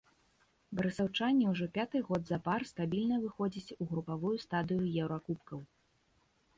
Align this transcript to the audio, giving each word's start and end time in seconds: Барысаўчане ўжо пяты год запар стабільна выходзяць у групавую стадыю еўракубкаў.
Барысаўчане 0.79 1.49
ўжо 1.51 1.67
пяты 1.75 1.97
год 2.09 2.21
запар 2.31 2.67
стабільна 2.71 3.21
выходзяць 3.27 3.75
у 3.81 3.91
групавую 3.93 4.35
стадыю 4.49 4.83
еўракубкаў. 5.07 5.59